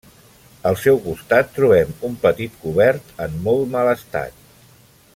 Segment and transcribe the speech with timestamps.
[0.69, 4.45] Al seu costat trobem un petit cobert en molt mal estat.